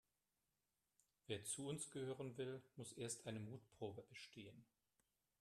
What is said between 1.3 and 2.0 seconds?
zu uns